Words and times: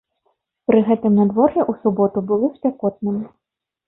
Пры 0.69 0.79
гэтым 0.87 1.13
надвор'е 1.19 1.61
ў 1.71 1.83
суботу 1.83 2.23
было 2.31 2.49
спякотным. 2.57 3.21